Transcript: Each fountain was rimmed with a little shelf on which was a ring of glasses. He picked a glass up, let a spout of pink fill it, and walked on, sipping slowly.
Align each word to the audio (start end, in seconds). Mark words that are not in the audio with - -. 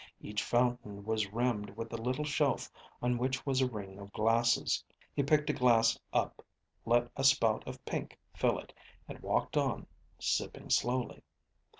Each 0.19 0.41
fountain 0.41 1.05
was 1.05 1.31
rimmed 1.31 1.69
with 1.77 1.93
a 1.93 2.01
little 2.01 2.25
shelf 2.25 2.71
on 3.03 3.19
which 3.19 3.45
was 3.45 3.61
a 3.61 3.69
ring 3.69 3.99
of 3.99 4.11
glasses. 4.11 4.83
He 5.13 5.21
picked 5.21 5.51
a 5.51 5.53
glass 5.53 5.95
up, 6.11 6.43
let 6.87 7.11
a 7.15 7.23
spout 7.23 7.63
of 7.67 7.85
pink 7.85 8.17
fill 8.33 8.57
it, 8.57 8.73
and 9.07 9.19
walked 9.19 9.57
on, 9.57 9.85
sipping 10.17 10.71
slowly. 10.71 11.21